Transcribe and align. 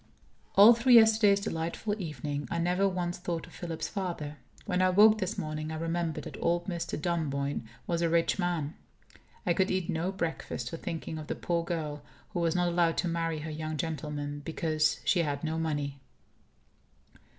All 0.55 0.73
through 0.73 0.93
yesterday's 0.93 1.41
delightful 1.41 1.93
evening, 2.01 2.47
I 2.49 2.57
never 2.57 2.87
once 2.89 3.19
thought 3.19 3.45
of 3.45 3.53
Philip's 3.53 3.87
father. 3.87 4.37
When 4.65 4.81
I 4.81 4.89
woke 4.89 5.19
this 5.19 5.37
morning, 5.37 5.71
I 5.71 5.75
remembered 5.75 6.23
that 6.23 6.39
old 6.41 6.65
Mr. 6.65 6.99
Dunboyne 6.99 7.69
was 7.85 8.01
a 8.01 8.09
rich 8.09 8.39
man. 8.39 8.73
I 9.45 9.53
could 9.53 9.69
eat 9.69 9.91
no 9.91 10.11
breakfast 10.11 10.71
for 10.71 10.77
thinking 10.77 11.19
of 11.19 11.27
the 11.27 11.35
poor 11.35 11.63
girl 11.63 12.01
who 12.29 12.39
was 12.39 12.55
not 12.55 12.67
allowed 12.69 12.97
to 12.97 13.07
marry 13.07 13.41
her 13.41 13.51
young 13.51 13.77
gentleman, 13.77 14.41
because 14.43 14.99
she 15.05 15.19
had 15.21 15.43
no 15.43 15.59
money. 15.59 15.99